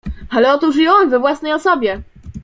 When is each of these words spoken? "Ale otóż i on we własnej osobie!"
"Ale 0.29 0.53
otóż 0.53 0.77
i 0.77 0.87
on 0.87 1.09
we 1.09 1.19
własnej 1.19 1.53
osobie!" 1.53 2.01